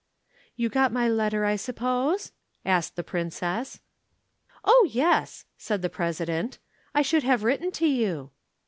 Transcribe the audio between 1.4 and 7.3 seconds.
I suppose?" asked the Princess. "Oh, yes," said the President. "I should